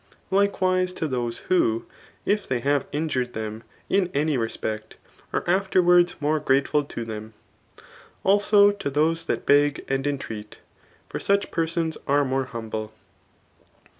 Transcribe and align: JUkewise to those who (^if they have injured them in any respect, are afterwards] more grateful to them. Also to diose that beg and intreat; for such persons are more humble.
JUkewise 0.31 0.93
to 0.95 1.07
those 1.07 1.37
who 1.47 1.85
(^if 2.25 2.47
they 2.47 2.59
have 2.61 2.87
injured 2.91 3.33
them 3.33 3.61
in 3.87 4.09
any 4.15 4.35
respect, 4.35 4.95
are 5.31 5.43
afterwards] 5.45 6.15
more 6.19 6.39
grateful 6.39 6.83
to 6.83 7.05
them. 7.05 7.35
Also 8.23 8.71
to 8.71 8.89
diose 8.89 9.23
that 9.27 9.45
beg 9.45 9.85
and 9.87 10.07
intreat; 10.07 10.57
for 11.07 11.19
such 11.19 11.51
persons 11.51 11.99
are 12.07 12.25
more 12.25 12.45
humble. 12.45 12.91